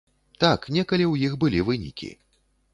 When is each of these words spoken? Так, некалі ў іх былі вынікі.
Так, 0.43 0.65
некалі 0.77 1.05
ў 1.07 1.13
іх 1.29 1.37
былі 1.45 1.59
вынікі. 1.71 2.13